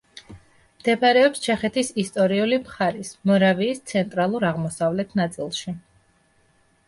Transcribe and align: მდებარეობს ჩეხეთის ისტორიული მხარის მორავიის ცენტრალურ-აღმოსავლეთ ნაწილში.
მდებარეობს 0.77 1.41
ჩეხეთის 1.47 1.91
ისტორიული 2.03 2.59
მხარის 2.63 3.11
მორავიის 3.31 3.83
ცენტრალურ-აღმოსავლეთ 3.91 5.13
ნაწილში. 5.21 5.75